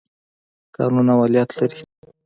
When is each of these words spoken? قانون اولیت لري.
قانون 0.75 1.07
اولیت 1.15 1.49
لري. 1.57 1.79